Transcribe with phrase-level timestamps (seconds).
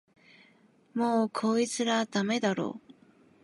[0.95, 2.81] もうこいつらダメだろ